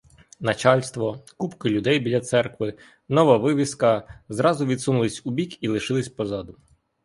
Начальство, 0.39 1.23
купки 1.37 1.67
людей 1.69 1.99
біля 1.99 2.19
церкви, 2.21 2.73
нова 3.09 3.37
вивіска 3.37 4.19
зразу 4.29 4.65
відсунулись 4.65 5.21
убік 5.25 5.63
і 5.63 5.67
лишились 5.67 6.09
позаду. 6.09 6.57